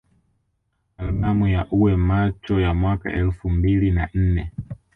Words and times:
Albamu 0.97 1.47
ya 1.47 1.67
Uwe 1.71 1.95
Macho 1.97 2.59
ya 2.61 2.73
mwaka 2.73 3.13
elfu 3.13 3.49
mbili 3.49 3.91
na 3.91 4.09
nne 4.13 4.51